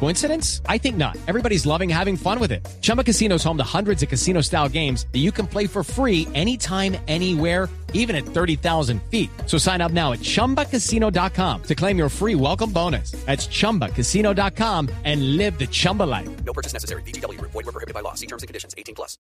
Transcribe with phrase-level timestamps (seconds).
[0.00, 0.60] Coincidence?
[0.68, 1.16] I think not.
[1.26, 2.60] Everybody's loving having fun with it.
[2.82, 5.82] Chumba Casino is home to hundreds of casino style games that you can play for
[5.82, 9.30] free anytime, anywhere, even at 30,000 feet.
[9.46, 13.12] So sign up now at chumbacasino.com to claim your free welcome bonus.
[13.24, 16.28] That's chumbacasino.com and live the Chumba life.
[16.44, 17.02] No purchase necessary.
[17.02, 17.40] BGW.
[17.40, 18.14] Void were prohibited by law.
[18.14, 18.74] See terms and conditions.
[18.76, 19.16] 18 plus.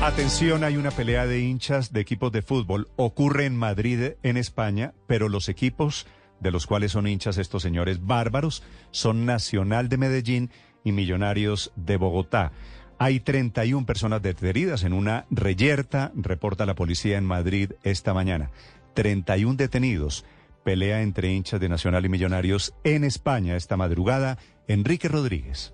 [0.00, 2.88] Atención, hay una pelea de hinchas de equipos de fútbol.
[2.94, 6.06] Ocurre en Madrid, en España, pero los equipos
[6.40, 10.50] de los cuales son hinchas estos señores bárbaros son Nacional de Medellín
[10.84, 12.52] y Millonarios de Bogotá.
[12.98, 18.50] Hay 31 personas detenidas en una reyerta, reporta la policía en Madrid esta mañana.
[18.94, 20.24] 31 detenidos.
[20.64, 24.38] Pelea entre hinchas de Nacional y Millonarios en España esta madrugada.
[24.66, 25.72] Enrique Rodríguez.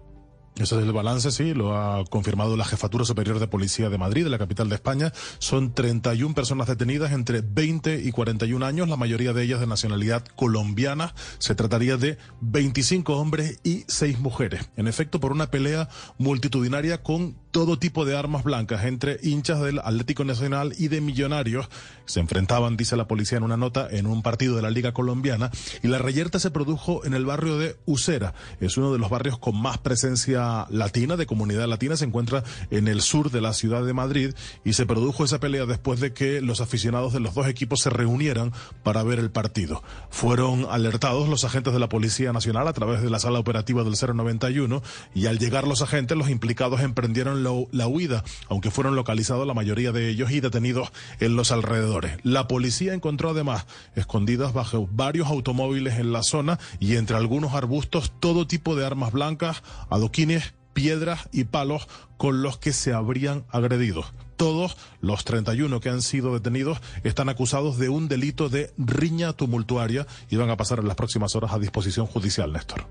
[0.56, 4.22] Ese es el balance, sí, lo ha confirmado la Jefatura Superior de Policía de Madrid,
[4.22, 5.12] de la capital de España.
[5.40, 10.24] Son 31 personas detenidas entre 20 y 41 años, la mayoría de ellas de nacionalidad
[10.36, 11.12] colombiana.
[11.38, 14.70] Se trataría de 25 hombres y 6 mujeres.
[14.76, 19.80] En efecto, por una pelea multitudinaria con todo tipo de armas blancas entre hinchas del
[19.80, 21.68] Atlético Nacional y de Millonarios.
[22.04, 25.50] Se enfrentaban, dice la policía en una nota, en un partido de la Liga Colombiana.
[25.82, 28.34] Y la reyerta se produjo en el barrio de Usera.
[28.60, 31.96] Es uno de los barrios con más presencia latina, de comunidad latina.
[31.96, 34.34] Se encuentra en el sur de la ciudad de Madrid.
[34.64, 37.90] Y se produjo esa pelea después de que los aficionados de los dos equipos se
[37.90, 39.82] reunieran para ver el partido.
[40.10, 43.94] Fueron alertados los agentes de la Policía Nacional a través de la sala operativa del
[43.94, 44.82] 091.
[45.14, 49.92] Y al llegar los agentes, los implicados emprendieron la huida, aunque fueron localizados la mayoría
[49.92, 52.18] de ellos y detenidos en los alrededores.
[52.22, 58.12] La policía encontró además escondidas bajo varios automóviles en la zona y entre algunos arbustos
[58.20, 60.33] todo tipo de armas blancas, adoquines,
[60.74, 64.04] piedras y palos con los que se habrían agredido.
[64.36, 70.06] Todos los 31 que han sido detenidos están acusados de un delito de riña tumultuaria
[70.28, 72.86] y van a pasar en las próximas horas a disposición judicial, Néstor.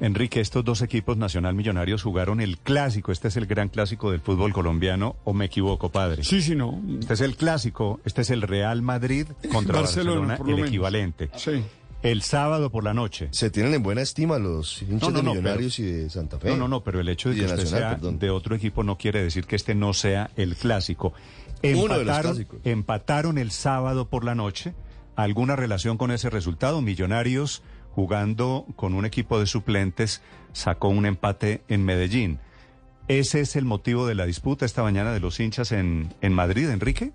[0.00, 3.12] Enrique, estos dos equipos Nacional Millonarios jugaron el clásico.
[3.12, 6.24] Este es el gran clásico del fútbol colombiano, ¿o me equivoco, padre?
[6.24, 6.82] Sí, sí, no.
[6.98, 8.00] Este es el clásico.
[8.04, 11.30] Este es el Real Madrid contra Barcelona, el equivalente.
[11.36, 11.62] Sí.
[12.02, 13.28] El sábado por la noche.
[13.30, 16.10] Se tienen en buena estima los hinchas No, no, de no, Millonarios pero- y de
[16.10, 16.48] Santa Fe.
[16.50, 18.18] No, no, no, pero el hecho de que de usted Nacional, sea perdón.
[18.18, 21.12] de otro equipo no quiere decir que este no sea el clásico.
[21.62, 24.74] Empataron, empataron el sábado por la noche.
[25.14, 26.80] ¿Alguna relación con ese resultado?
[26.82, 27.62] Millonarios
[27.94, 32.38] jugando con un equipo de suplentes sacó un empate en Medellín.
[33.08, 36.68] ¿Ese es el motivo de la disputa esta mañana de los hinchas en, en Madrid,
[36.70, 37.12] Enrique?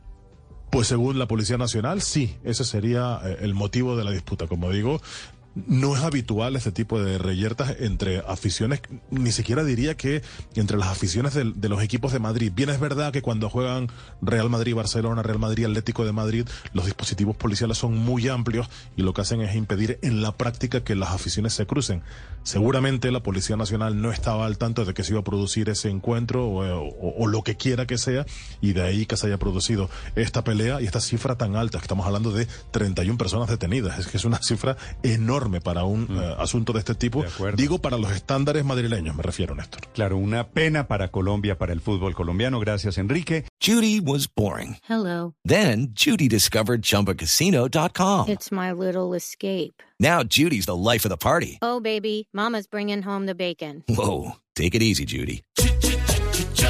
[0.69, 4.47] Pues según la Policía Nacional, sí, ese sería eh, el motivo de la disputa.
[4.47, 5.01] Como digo,
[5.65, 10.21] no es habitual este tipo de reyertas entre aficiones, ni siquiera diría que
[10.55, 12.51] entre las aficiones del- de, los equipos de Madrid.
[12.55, 13.87] Bien es verdad que cuando juegan
[14.21, 19.01] Real Madrid, Barcelona, Real Madrid, Atlético de Madrid, los dispositivos policiales son muy amplios y
[19.01, 22.03] lo que hacen es impedir en la práctica que las aficiones se crucen.
[22.43, 25.89] Seguramente la Policía Nacional no estaba al tanto de que se iba a producir ese
[25.89, 28.25] encuentro o, o- o lo que quiera que sea
[28.61, 31.83] y de ahí que se haya producido esta pelea y esta cifra tan alta, que
[31.85, 36.35] estamos hablando de 31 personas detenidas, es que es una cifra enorme para un eh,
[36.37, 39.81] asunto de este tipo, De digo para los estándares madrileños, me refiero, Néstor.
[39.93, 42.59] Claro, una pena para Colombia, para el fútbol colombiano.
[42.59, 43.45] Gracias, Enrique.
[43.59, 44.77] Judy was boring.
[44.87, 45.33] Hello.
[45.43, 48.29] Then Judy discovered ChumbaCasino.com.
[48.29, 49.81] It's my little escape.
[49.99, 51.57] Now Judy's the life of the party.
[51.61, 53.83] Oh, baby, Mama's bringing home the bacon.
[53.87, 55.43] Whoa, take it easy, Judy.